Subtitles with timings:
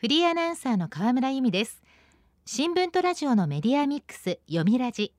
[0.00, 1.82] フリーアナウンサーの河村由美です。
[2.46, 5.12] 新聞とラジオのメディアミックス読みラジ。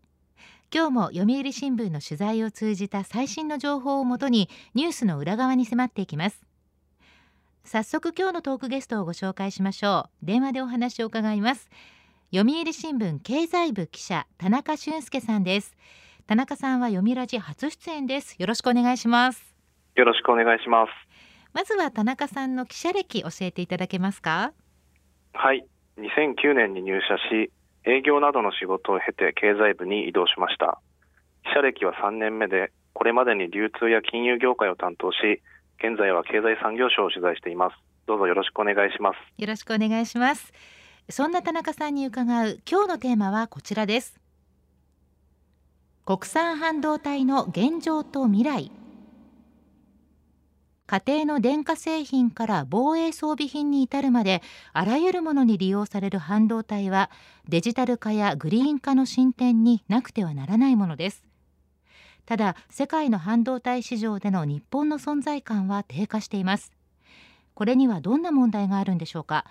[0.73, 6.41] 今日も読売新聞の取材を通じた最新の情報をもとにニュースの裏側に迫っていきます。
[7.63, 10.25] 早速今日のトークゲストをご紹介しましょう。
[10.25, 11.69] 電話でお話を伺います。
[12.33, 15.77] 読売新聞経済部記者田中俊介さんです。
[16.25, 18.35] 田中さんは読みラジ初出演です。
[18.39, 19.55] よろしくお願いします。
[19.93, 20.89] よろしくお願いします。
[21.53, 24.53] まずは田中さんの記者歴教えていただけますか？
[25.33, 25.65] はい。
[25.97, 27.51] 2009年に入社し
[27.85, 30.79] 営業などの仕事を経て経済部に移動しました。
[31.43, 35.17] 記者歴は3年目でこれまでに流通や金融業界を担当し
[35.79, 37.75] 現在は経済産業省を取材しています。
[38.07, 39.41] どうぞよろしくお願いします。
[39.41, 40.53] よろしくお願いします。
[41.09, 44.19] そんな田中さんに伺う今日のテーマはこちらです。
[46.05, 48.71] 国産半導体の現状と未来。
[50.91, 54.41] 家庭の電化製品から防衛装備品に至るまで
[54.73, 57.09] あらゆるものに利用される半導体は
[57.47, 61.23] デジタル化やグリーン化の進展になくてはならないものです。
[62.25, 66.73] ただ世界の半導体市場での日本の存在感は低下しています。
[67.53, 69.45] これにはどんな問題があるんでしょうか？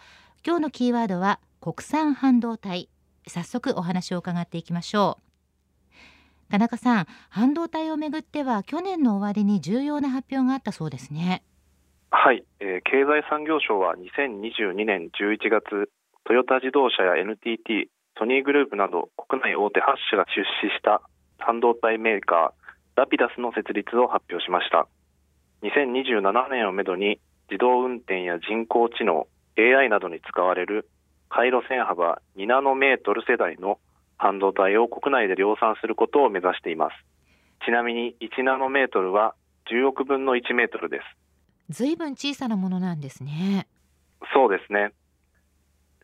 [0.47, 2.91] 今日のキーワードは国産半導体。
[3.27, 5.30] 早速お話を伺っていきましょう。
[6.51, 11.45] 田中さん半導体をめぐっては去年の終わりに重要な発表があったそうですね。
[12.11, 15.91] はい、えー、経済産業省は2022年11月
[16.25, 21.03] トヨタ自動車や NTT ソニーグループなど国内大手8社が出資した
[21.39, 24.89] 半導体メーカーラピダスの設立を発表しました。
[25.62, 30.89] 2027年をめどに自動運転や人工知能 AI などに使われる
[31.28, 33.78] 回路線幅2ナノメートル世代の
[34.21, 36.93] 半導体を国内で量産することを目指しています。
[37.65, 39.35] ちなみに1ナノメートルは
[39.73, 41.01] 10億分の1メートルで
[41.71, 41.75] す。
[41.75, 43.67] ずいぶん小さなものなんですね。
[44.35, 44.93] そうですね。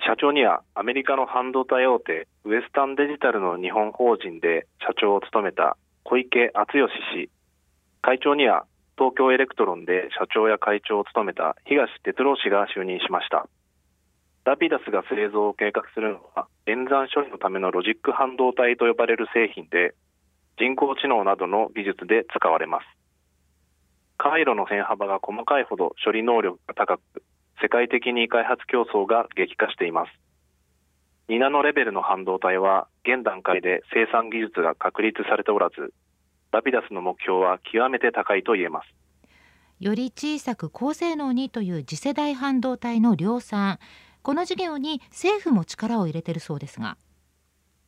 [0.01, 7.29] 社長にはアメリカの半導体大手ウエスタンデジタルの日本法人で社長を務めた小池敦義氏。
[8.01, 8.65] 会長には
[8.97, 13.47] 東京エレクトロンで社長や会長を務めた東哲郎氏が就任しました
[14.47, 19.93] ラピダスが製造を計画するのは演算処理のためのロジック半導体と呼ばれる製品で
[20.57, 22.85] 人工知能などの技術で使われます。
[24.17, 27.25] 回路の線幅が細かいほど処理能力が高く
[27.61, 30.15] 世界的に開発競争が激化しています。
[31.29, 35.93] 2ナノレベルの半導体は現段階で生産技術が確立されておらず
[36.53, 38.95] ラピダスの目標は極めて高いと言えます。
[39.81, 43.81] より小さく高性能にという次世代半導体の量産。
[44.27, 46.97] この事業に政府も力を入れているそうですが。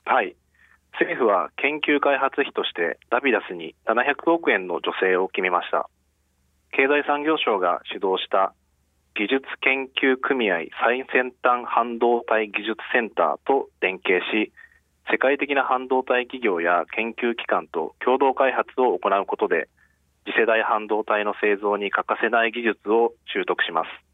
[0.04, 0.36] はい。
[0.92, 5.90] 政府は研究開発費としてラピダスに700億円の助成を決めました。
[6.70, 8.54] 経済産業省が主導した
[9.16, 14.52] 技術研究組合最先端半導体技術センターと連携し
[15.10, 19.66] 世界的な半導体企業や研究機関と共同開発を行うことで
[20.24, 24.07] 次世代半導体の製造に欠かせない技術を習得します。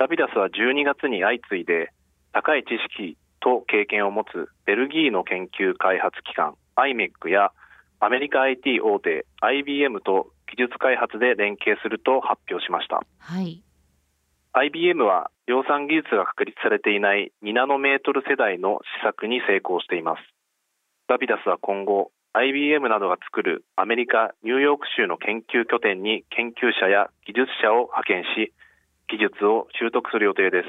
[0.00, 1.92] ラピダスは12月に相次いで
[2.32, 7.52] 高い知識と経験を持つベルギーの研究開発機関 IMEC や
[8.00, 13.62] アメリカ IT 大手 IBM と技術開発で連携すると発表しました、はい、
[14.54, 20.22] IBM は量産技術が確立されていない2ナノメートル世代の試作に成功しています。
[21.08, 28.54] ラピダスは今後 IBM などが作るアメリカ・ニューヨーク州の研究拠点に研究者や技術者を派遣し
[29.10, 30.68] 技術を習得する予定です。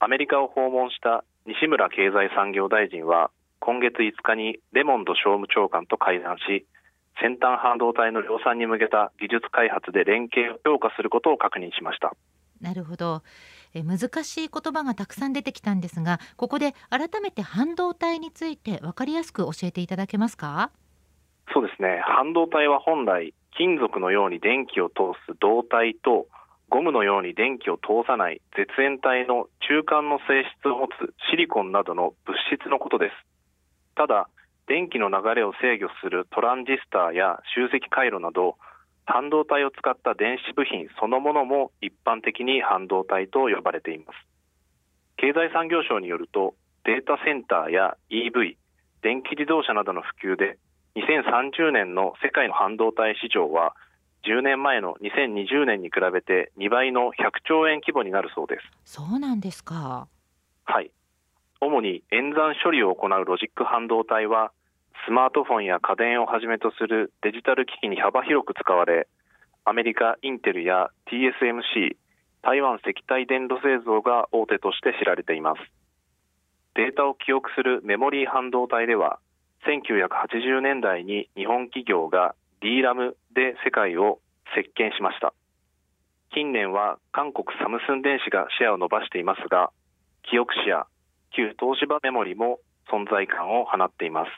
[0.00, 6.66] アメリカを訪問した西村経済産業大臣は今月5日にレモンド商務長官と会談し
[7.20, 12.14] 先端半導体の量産に向けた技術開発で連携を強化することを確認しました。
[12.62, 13.22] なるほど。
[13.74, 20.70] え難しい言葉がたくさん出てきたんですがここで改めて半導体について分かりやすく教えていただけますか？
[21.52, 22.00] そうですね。
[22.04, 26.26] 半導体は本来金属のように電気を通す導体と
[26.70, 33.12] ゴムのように電気を通さない絶縁体の中間の性質を持つシリコンなどの物質のことです。
[33.96, 34.28] ただ
[34.68, 38.54] 電気の流れを制御するトランジスタや集積回路など
[39.04, 44.16] 半導体を使った電子部品そのものも一般的に半導体と呼ばれています。
[45.18, 48.54] 経済産業省によるとデータセンターや EV
[49.02, 50.56] 電気自動車などの普及で
[50.94, 53.74] 2030年の世界の半導体市場は
[54.24, 58.92] 10年前の2020年に比べて2倍の100兆円規模になるそうです。
[58.92, 60.08] そうなんですか。
[60.64, 60.90] はい。
[61.60, 64.52] 主に演算処理を行うロジック半導体は
[65.06, 69.08] スマートフォンや家電をはじめとするデジタル機器に幅広く使われ
[69.64, 71.96] アメリカインテルや TSMC
[72.42, 75.60] 台湾石体電路製造が大手として知られています。
[76.74, 79.18] データを記憶するメモリー半導体では
[79.66, 84.20] 1980年代に日本企業が DRAM で世界を
[84.54, 85.32] 席巻しました。
[86.32, 89.70] 近年は韓国サムスン電子がシェアを伸ばしていますが
[90.22, 90.86] 記憶紙や
[91.34, 92.58] 旧東芝メモリも
[92.90, 94.30] 存在感を放っています。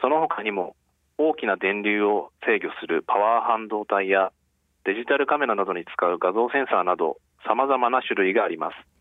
[0.00, 0.74] その他にも
[1.16, 4.32] 大きな電流を制御するパワー半導体や
[4.84, 8.91] デジタルカメラなどに使う画像センサーなど様々な種類があります。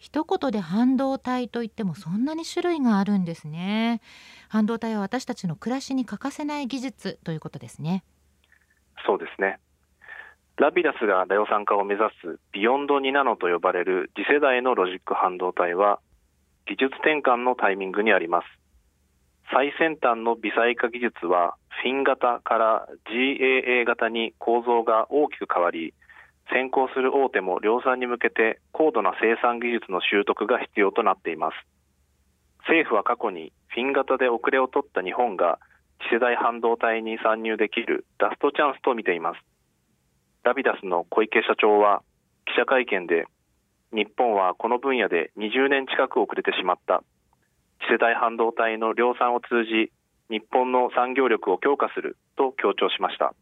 [0.00, 4.00] 一言で半導体といってもそんなに種類があるんですね。
[4.48, 8.02] 半導体は私たちの暮らしに欠かせない技術ということですね。
[9.06, 9.58] そうですね。
[10.56, 16.00] ラピダスが量産化を目指す Beyond 2ナノと呼ばれる次世代のロジック半導体は
[16.66, 18.46] 技術転換のタイミングにあります。
[19.52, 25.92] 最先端の微細化技術はフィン型から GAA 型に構造が大きく変わり
[26.52, 31.54] 先行する大手も量産に向けて高度な生産技術の習得が必要となっています。
[32.66, 35.58] 政府は過去にフィン型で遅れを取った日本が
[36.02, 39.40] 次世代半導体に参入できるラストチャンスと見ています。
[40.42, 42.02] ラビダスの小池社長は
[42.46, 43.26] 記者会見で
[43.92, 47.02] 日本はこの分野で20年近く遅れてしまった。
[47.80, 49.92] 次世代半導体の量産を通じ
[50.30, 53.34] 日本の産業力を強化すると強調しました。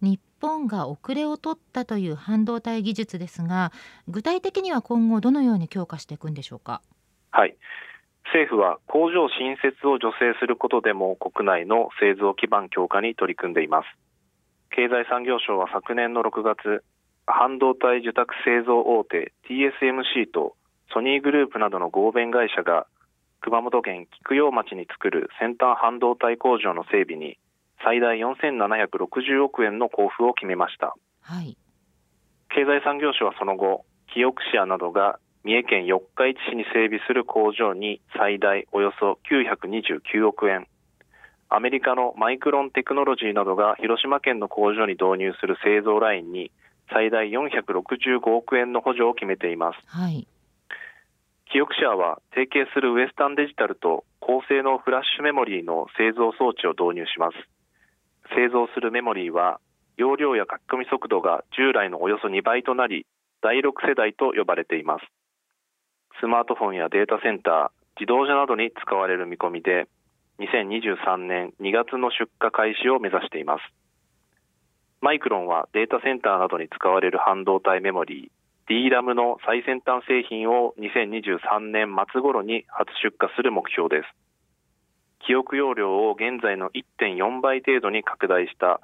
[0.00, 3.72] 日本が遅れを取ったという半導体技術ですが
[4.08, 6.82] 具体的には今後どのように強化していくんでしょうか？
[7.30, 7.56] はい。
[8.32, 13.86] 政府は工場新設を助成することでも国内の製造基盤強化に取り組んでいます。
[14.70, 16.84] 経済産業省は昨年の6月
[17.26, 20.54] 半導体受託製造大手 TSMC と
[20.92, 22.86] ソニーグループなどの合弁会社が
[23.40, 27.38] 熊本県菊陽町に作る先端半導体工場の整備に
[27.84, 31.56] 最大4760億円の交付を決めました、はい、
[32.54, 40.66] 経済産業省はその後キオクシアなどが三重県四日市市に整備する工場に最大およそ929億円。
[41.48, 46.52] アメリカのマイクロンテクノロジーなどが広島県の工場に導入する製造ラインに
[46.92, 50.28] 最大465億円の補助を決めています、はい。
[51.50, 57.36] 記憶シェアは提携するウエスタンデジタルと高性能フラッシュメモリーの製造装置を導入します
[58.34, 59.60] 製造するメモリーは
[59.96, 63.06] 容量や書き込み速度が従来のおよそ2倍となり
[63.42, 65.04] 第6世代と呼ばれています
[66.20, 69.88] スマートフォンやデータセンター自動車などに使われる見込みで
[70.40, 73.60] 2023年2月の出荷開始を目指しています
[75.00, 78.40] マイクロンはデータセンターなどに使われる半導体メモリー
[78.70, 84.29] DRAM の最先端製品を2023年末頃に初出荷する目標です。
[85.26, 88.80] 記憶容量を現在の1.4倍程度に拡大した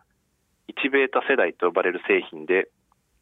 [0.68, 2.68] 1ベータ世代と呼ばれる製品で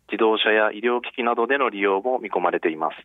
[0.08, 2.96] 自動車や医療機器などでの利用も見込まれています。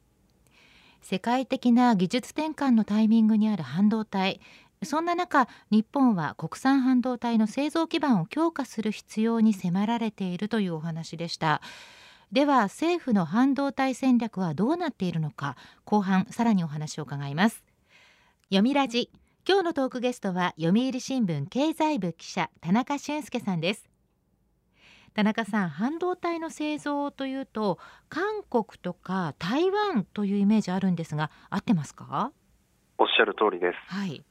[1.02, 4.42] 世界的な技術転換のタイミングにある半導体。
[4.84, 11.62] そんな中日本は国産半導体の製造基盤を強化する必要に迫られているというお話でした。
[12.32, 17.64] では政府の半導体戦略はどうなっているのか後半さらにお話を伺います。
[18.50, 19.10] 読みラジ。
[19.52, 23.90] 今日のトークゲストは読売新聞経済部記者田中俊介さんです。
[25.16, 27.80] 田中さん半導体の製造というと
[28.10, 32.32] 韓国とか台湾というイメージあるんですが合ってますか？
[33.00, 34.24] おっしゃる通りです、はい、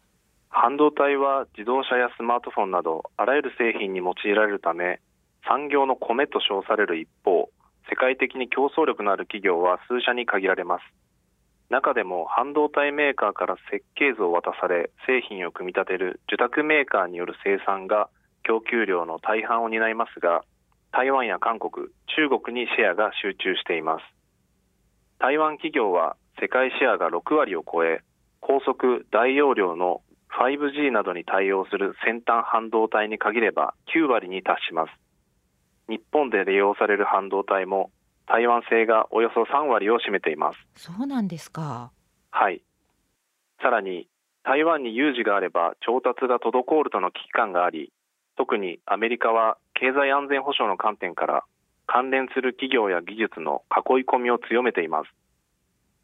[0.50, 5.00] 半導体は自動車やスマートフォンなどあらゆる製品に用いられるため
[5.48, 7.50] 産業の米と称される一方
[7.90, 10.82] 世界的に競争力のある企業は数社に限られます
[11.70, 18.08] 中でも半導体メーカーから設計図を渡され製品を組み立てる受託メーカーによる生産が
[18.42, 20.42] 供給量の大半を担いますが
[20.92, 24.02] 台湾や韓国中国にシェアが集中しています。
[25.18, 28.00] 台湾企業は世界シェアが6割を超え
[28.40, 30.00] 高速大容量の
[30.40, 34.90] 5G などに対応する先端半導体に限れば9割に達します。
[35.88, 37.90] 日本で利用される半導体も
[38.28, 40.58] 台湾製がおよそ3割を占めています。
[40.76, 41.90] そうなんですか。
[42.30, 42.62] はい。
[43.62, 44.06] さらに
[44.44, 47.92] 台湾に有事があれば調達が滞るとの危機感があり
[48.36, 51.44] 特にアメリカは経済安全保障の観点から
[51.86, 55.10] 関連する企業や技術の囲い込みを強めています。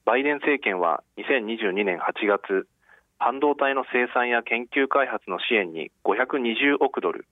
[0.04, 2.66] バイデン政権は2022年8月
[3.18, 7.26] 半導体の生産や研究開発の支援に520億ドル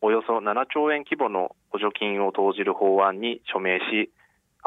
[0.00, 4.10] およそ7兆円規模の補助金を投じる法案に署名し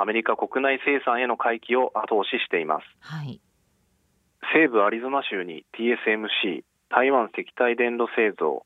[0.02, 3.40] アメリカ国内生産への回帰を後押ししています、はい、
[4.52, 8.66] 西部アリゾナ州に TSMC 台湾石体電路製造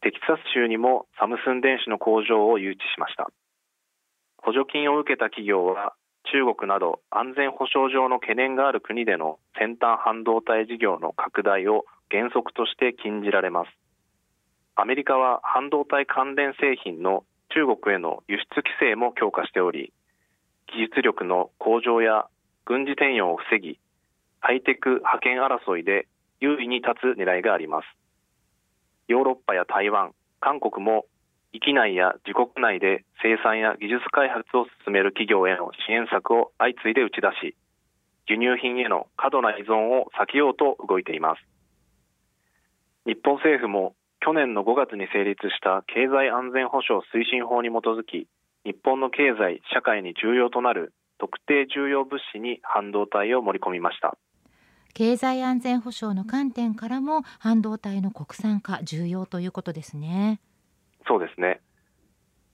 [0.00, 3.26] テキサス州にもサムスン電子の工場を誘致しました。
[4.38, 5.94] 補助金を受けた企業は
[6.30, 13.70] 中国など安全保障上の懸念がある国での先端半導体事業の拡大を原則として禁じられます。
[14.76, 19.92] アメリカは半導体関連製品の中国への輸出規制も強化しており
[20.72, 22.26] 技術力の向上や
[22.64, 23.78] 軍事転用を防ぎ
[24.40, 26.06] ハイテク覇権争いで
[26.40, 27.84] 優位に立つ狙いがあります。
[29.08, 31.06] ヨーロッパや台湾韓国も
[31.52, 37.56] 域内や自国内で生産や技術開発を進める企業への支援策を相次いで打ち出し
[38.28, 41.42] 輸入品への過度な依存を避けようと動いています。
[43.06, 48.26] 日本政府も去年の5月に成立した経済安全保障推進法に基づき
[48.66, 54.18] 日本の経済社会に重要となる特定重要物資に半導体を盛り込みました。
[54.92, 60.40] 経済安全保障の観点からも半導体の国産化重要ということですね。
[61.06, 61.60] そうですね。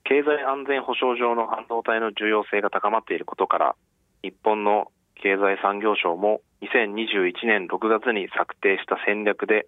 [0.03, 3.75] 経済安全保障上の半導体の重要性が高まっていることから
[4.21, 9.65] 日本の経済産業省も2021年6月に策定した戦略で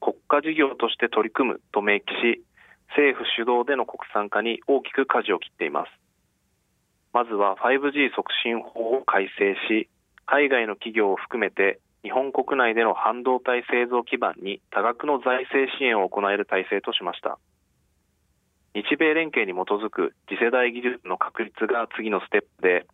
[0.00, 2.42] 国家事業として取り組むと明記し
[2.90, 5.90] 政府主導での国産化に大きく舵を切っています。
[7.12, 9.88] まずは 5G 促進法を改正し
[10.26, 17.38] 海外の企業を含めて日本国内での半導体製造基盤に多額の財政支援を行える体制としました。
[18.74, 22.86] 日米連携に基づく次世代技術の確立が次のステップで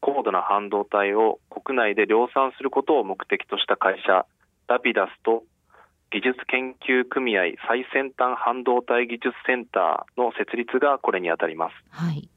[0.00, 4.24] 高度な半導体を国内で量産することを目的とした会社
[4.68, 5.42] ラピダスと
[6.10, 12.28] 技術研究組合最先端半導体技術センターの設立がこれにあたります、はい、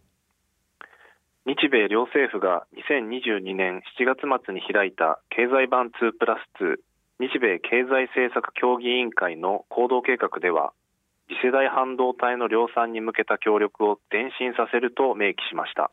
[1.46, 6.82] 日米両政府が2022年7月末に開いた経済版2プラス
[7.20, 10.74] 2日米経済政策協議委員会の行動計画では
[11.32, 15.92] 次世代半導体の量産に向けた協力を前進させると明記しました。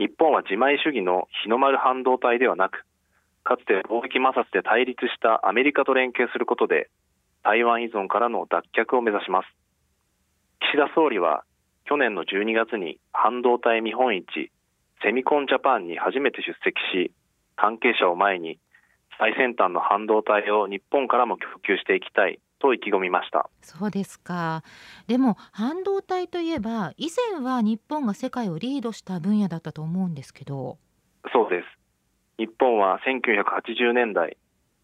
[0.00, 2.84] 日本は自前主義の日の丸半導体ではなく
[3.44, 6.88] かつて貿易摩擦で対立したアメリカと連携することで
[7.44, 9.46] 台湾依存からの脱却を目指します。
[10.72, 11.44] 岸田総理は
[11.84, 14.50] 去年の12月に半導体見本市
[15.02, 17.12] セミコンジャパンに初めて出席し
[17.56, 18.58] 関係者を前に
[19.18, 23.50] 最先端の半導体を日本からも供給していきたいと意気込みました。
[23.60, 24.62] そうですか。
[25.06, 30.78] でも半導体といえば以前は日本が世界をリードした分野だったと思うんですけど。
[31.32, 31.83] そうです
[32.36, 34.36] 日本は1980年代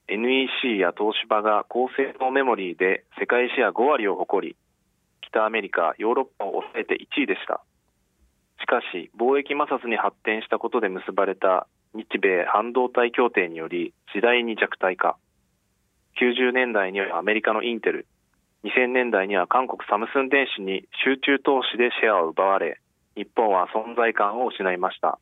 [0.06, 4.56] NEC や東芝が高性能メモリーで世界シェア5割を誇り
[5.20, 7.62] 北アメリカヨーロッパを抑えて1位でした。
[8.60, 15.16] しかし貿易摩擦に発展したことで結ばれた日米半導体協定により次第に弱体化。
[16.22, 18.06] 90年代にはアメリカのインテル
[18.62, 22.80] 2000年代には韓国サムスン電子に集中投資でシェアを奪われ
[23.16, 25.18] 日本は存在感を失いました。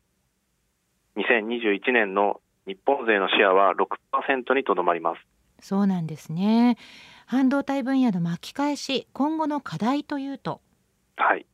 [1.19, 5.19] 2021年の日本勢のシェアは6%にとどまります。
[5.61, 6.77] そうなんですね。
[7.25, 10.61] 半導体分野の巻き返し今後の課題というと？
[11.17, 11.45] はい。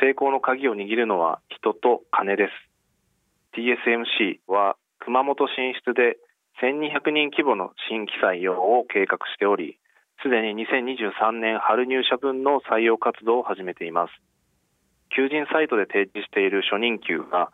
[0.00, 3.58] 成功の鍵を握るのは人と金です。
[3.58, 6.16] TSMC は熊本進出で
[6.62, 9.78] 1200人規模の新規採用を計画しており
[10.22, 14.12] すでに2023年春入社分の採用活動を始めています。
[15.14, 17.50] 求人サイトで提示している初任給が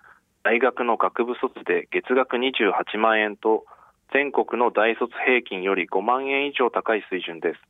[0.48, 3.66] 大学の学部卒で月額28万円と
[4.14, 7.60] 全国の大卒平均より5万円以上高い水準です。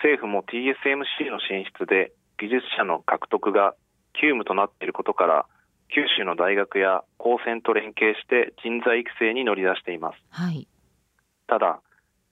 [0.00, 3.74] 政府も TSMC の進出で技術者の獲得が
[4.14, 5.44] 急務となっていることから
[5.92, 10.66] 九州の大学や高専と連携して人材育成に乗り出しています、はい、
[11.46, 11.80] ただ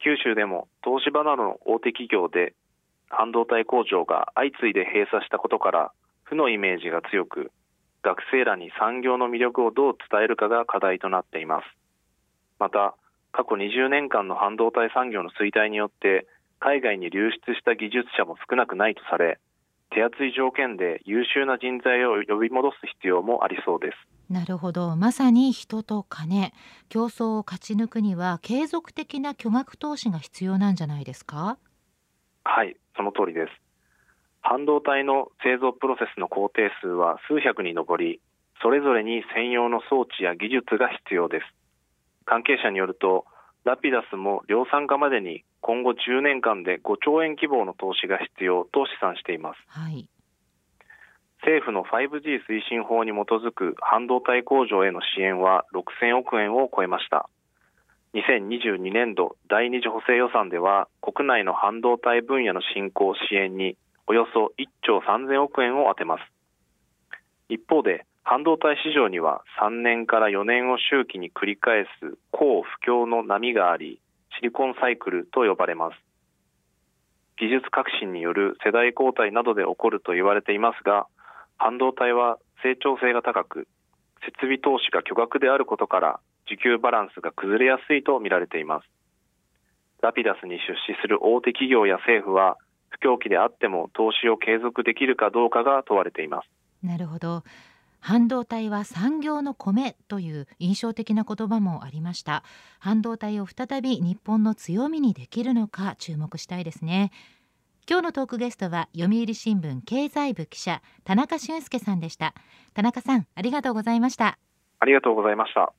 [0.02, 2.54] 九州でも東芝などの大手企業で
[3.10, 5.92] 半導体工場が相次いで閉鎖したことから
[6.24, 7.52] 負のイメージが強く
[8.02, 11.64] 学生らに産業の魅力をどう伝えるかが課題となっています。
[12.58, 12.94] また
[13.32, 16.26] 過去20年間の半導体産業の衰退によって
[16.58, 19.38] 海外に流出した技術者も少なくないとされ
[19.90, 24.32] 手厚い条件で優秀な人材を呼び戻す必要もありそうです。
[24.32, 24.96] なるほど。
[24.96, 26.52] まさに人と金。
[26.88, 31.58] 競争を勝ち抜くには継続的な巨額投資が必要なんじゃないですか？
[32.44, 33.61] はいその通りです
[34.42, 38.20] 半導体の製造プロセスの工程数は数百に上り
[38.60, 41.46] それぞれに専用の装置や技術が必要です。
[42.24, 43.24] 関係者によると
[43.64, 50.08] ラピダスも量産化までに今後10年間で5兆円規模の投資が必要と試算しています、はい、
[51.42, 57.28] 政府の 5G 推進法に基づく半導体工場への支援は6000億円を超えました。
[58.14, 66.22] 2022年度第二次補正予算では国内の半導体分野の振興支援におよそ1兆3000億円を充てます。
[67.48, 74.00] 一方で半導体市場には3年から4年を周期に繰り返す高不況の波があり
[74.36, 75.96] シリコンサイクルと呼ばれます。
[77.38, 81.06] 技術革新による世代交代などで起こると言われていますが
[81.56, 83.66] 半導体は成長性が高く
[84.24, 88.86] 設備投資が巨額であることから需給バランスが崩れやすいと見られています。
[90.02, 92.56] ラピダスに出資する大手企業や政府は
[93.00, 96.48] 不況期であっても投資を継続できるかどうかが問われています。
[96.82, 97.42] なるほど。
[98.00, 102.42] 半導体は産業の米という印象的な言葉もありました。
[102.80, 107.12] 半導体を再び日本の強みにできるのか注目したいですね。
[107.88, 112.34] 今日のトークゲストは読売新聞経済部記者田中俊介さんでした。
[112.74, 114.38] 田中さんありがとうございました。
[114.80, 115.72] ありがとうございました。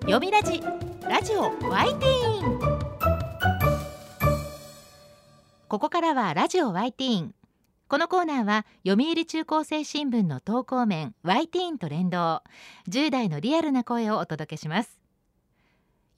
[0.00, 0.60] 読みラジ
[1.08, 2.63] ラジオワイティーン
[5.68, 7.34] ここからはラジオワイティーン。
[7.88, 12.42] このコーナーは読売中高生新聞の投稿面 y ティーンと連動。
[12.90, 15.00] 10代のリアルな声をお届けします。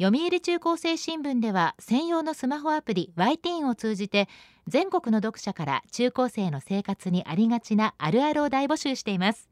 [0.00, 4.28] 読売中高生新聞では専用のスマホアプリ y ティーンを通じて
[4.66, 9.48] 全国の読者から中高生の生活にありがちなあるあるを大募集しています。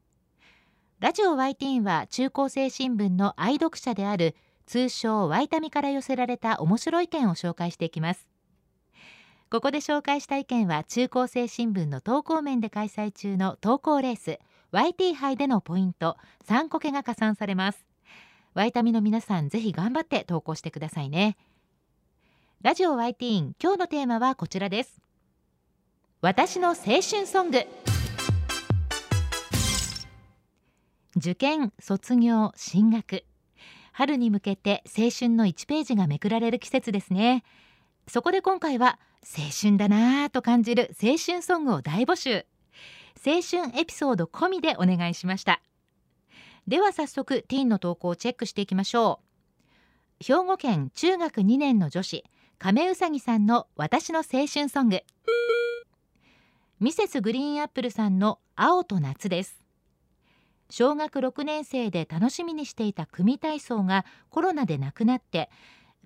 [0.99, 4.35] ラジオ y ティーンは中高生新聞の愛読者である
[4.65, 8.34] 通称ワイタミから寄せられた面白い意見を紹介していきます。
[9.51, 14.39] ここで紹介した意見は中高生新聞の投稿面で開催中の投稿レース
[14.71, 17.85] YT 杯でのポイント3個けが加算されます。
[18.55, 21.37] ワイタミの皆さんぜひ頑張って投稿してくださいね。
[22.63, 24.99] ラジオ YT 今日のテーマはこちらです。
[26.21, 27.59] 私の青春ソング。
[31.17, 33.23] 受験卒業進学。
[33.91, 37.43] 春に向けて青春の1ページがめくられる季節ですね。
[38.07, 42.45] そこで今回は青春だなぁと感じる青春ソングを大募集。
[43.25, 45.63] 青春エピソード込みでお願いしました。
[46.67, 49.21] では早速ティーンの投稿をチェックしていきましょ
[50.21, 50.23] う。
[50.23, 52.23] 兵庫県中学2年の女子
[52.59, 55.01] 亀うさぎさんの私の青春ソング。
[56.79, 59.65] ミセスグリーンアップルさんの青と夏です。
[60.69, 65.49] 小学6年生で楽しみにしていた組体操がコロナでなくなって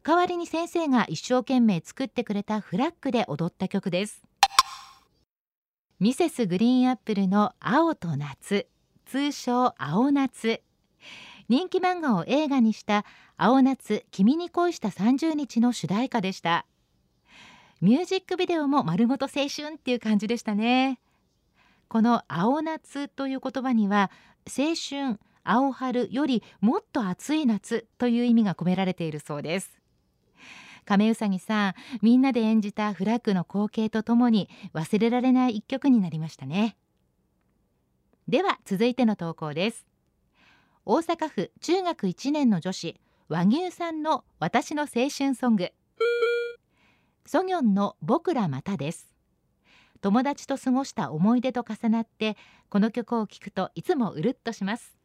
[0.03, 4.21] 代わりに先生が一生懸命作ってくれたフラッグで踊った曲です。
[5.99, 8.67] ミセスグリーンアップルの青と夏
[9.05, 10.61] 通称青夏。
[11.49, 16.65] 人気漫画を映画にした青夏君に恋した30日の主題歌でした。
[17.81, 20.99] ミュージックビデオも丸ごと青春っていう感じでしたね。
[21.87, 24.11] この青夏という言葉には
[24.45, 29.78] 青春青春よりもっと暑い夏という意味が込められているそうです。
[30.85, 36.75] 亀うさぎさんみんなで演じたフラッグの光景とともに忘れられない一曲になりましたね。
[38.27, 39.85] では続いての投稿です。
[40.85, 45.71] 大阪府中学1年の女子和牛さんの私の青春ソング。
[47.25, 49.15] ソギョンの僕らまたです。
[50.01, 52.37] 友達と過ごした思い出と重なって
[52.69, 54.98] この曲を聴くといつもうるっとします。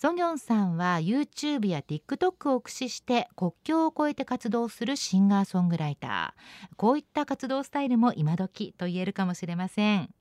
[0.00, 6.76] ソギョンさんは YouTube や TikTok を駆使して国境を越えて活動するシンガーソングライター。
[6.76, 10.14] こういった活動スタイルも今時と言えるかもしれません。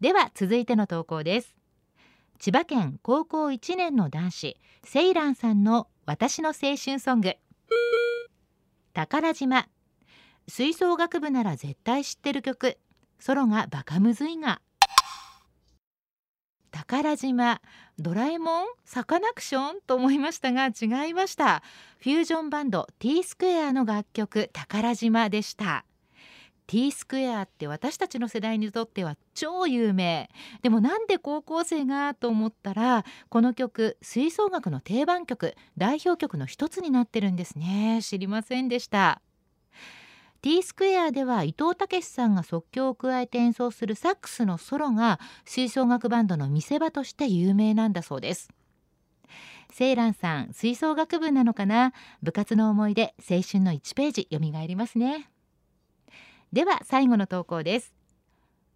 [0.00, 1.54] では続いての投稿です。
[2.38, 7.34] 千葉県高校1年の男子セイランさんの私の青春ソング。
[8.94, 9.68] 宝島。
[10.48, 12.78] 吹奏楽部なら絶対知ってる曲。
[13.18, 14.62] ソロがバカむずいが。
[16.70, 17.60] 宝島
[17.98, 21.62] ドラえもんサカナクションと思いましたが違いました。
[21.98, 25.84] フュージョンバンド T スクエアの楽曲宝島でした。
[26.66, 30.30] T スクエアって私たちの世代にとっては超有名。
[30.62, 37.98] でもなんで高校生がと思ったらこの曲吹奏楽の定番曲代表曲の一つになってるんですね。
[38.02, 39.20] 知りませんでした。
[40.42, 48.48] T スクエアでは伊藤武さんが即興を加えて演奏するサックスのソロが吹奏楽バンドの見せ場として有名なんだそうです。
[49.70, 51.92] セイランさん吹奏楽部なのかな？
[52.22, 55.30] 部活の思い出青春の1ページ蘇りますね。
[56.52, 57.92] では最後の投稿です。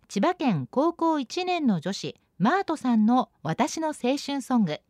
[0.09, 4.81] 千葉県高校1年の女子マートさんの私の青春ソング。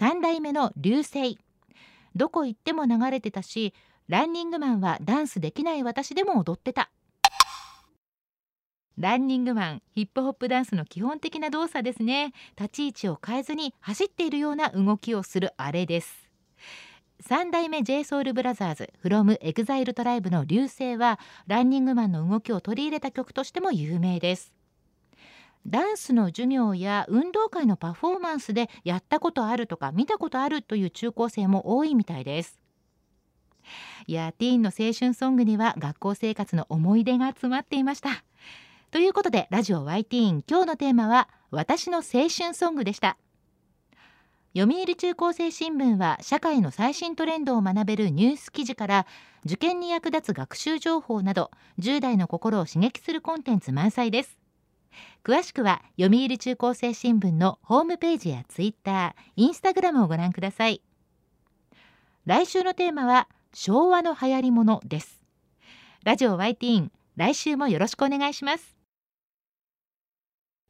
[0.00, 1.38] 3代目の流星。
[2.16, 3.72] どこ行っても流れてたし
[4.08, 6.90] ランニングマンはダンスできない私でも踊ってた。
[8.96, 12.32] ランニングマンヒップホップダンスの基本的な動作ですね。
[12.58, 16.26] 立ち位置を変えずに走っているような動きをするあれです。
[17.20, 24.54] 三代目 JSOULBROTHERS from EXILE トライブの流星はランニングマンの動きを取り入れた曲としても有名です。
[25.66, 32.58] ダンスの授業や運動会のパフォーマンスでやったことあるとか見たことあるという中高生も多いみたいです。
[34.06, 38.24] いやティーンの青春ソングには学校生活の思い出が詰まっていました。
[38.90, 43.16] ということでラジオ Y ティーン今日のテーマは私の青春ソングでした。
[44.56, 49.06] 読売中高生新聞は社会の最新トレンドを学べるニュース記事から
[49.44, 54.38] 受験に役立つ学習情報など10代の心を刺激するコンテンツ満載です。
[55.22, 60.80] 詳しくは読売中高生新聞のホームページやツイッター、インスタグラムをご覧ください。
[62.24, 65.22] 来週のテーマは昭和の流行り物です。
[66.04, 68.76] ラジオ Y ティーン来週もよろしくお願いします。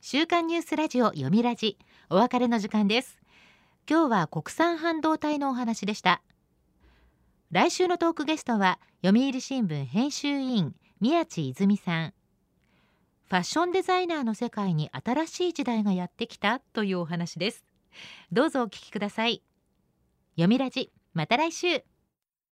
[0.01, 1.77] 週刊ニュースラジオ読みラジ
[2.09, 3.19] お別れの時間です。
[3.91, 6.23] 今日は国産半導体のお話でした。
[7.51, 12.14] 来週のトークゲストは読売新聞編集委員宮地泉さん。
[13.29, 17.64] ファッションデザイナーの世界に新しい時代がやってきたというお話です。
[18.31, 19.43] どうぞお聞きください。
[20.37, 21.83] 読みラジまた来週。